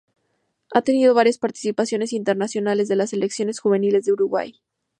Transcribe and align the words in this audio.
Ha 0.73 0.81
tenido 0.81 1.13
varias 1.13 1.37
participaciones 1.37 2.11
internacionales 2.11 2.89
en 2.89 2.97
las 2.97 3.11
selecciones 3.11 3.59
juveniles 3.59 4.03
de 4.03 4.13
Uruguay. 4.13 4.59